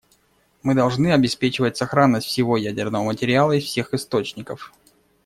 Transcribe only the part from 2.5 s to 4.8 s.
ядерного материала из всех источников.